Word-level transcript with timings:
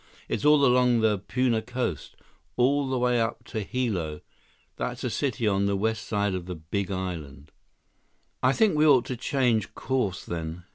It's 0.27 0.43
all 0.43 0.65
along 0.65 1.01
the 1.01 1.19
Puna 1.19 1.61
coast, 1.61 2.15
all 2.55 2.89
the 2.89 2.97
way 2.97 3.21
up 3.21 3.43
to 3.43 3.59
Hilo—that's 3.61 5.03
a 5.03 5.11
city 5.11 5.47
on 5.47 5.67
the 5.67 5.75
west 5.77 6.07
side 6.07 6.33
of 6.33 6.47
the 6.47 6.55
Big 6.55 6.89
Island." 6.89 7.51
"I 8.41 8.51
think 8.51 8.75
we 8.75 8.87
ought 8.87 9.05
to 9.05 9.15
change 9.15 9.75
course, 9.75 10.25
then. 10.25 10.63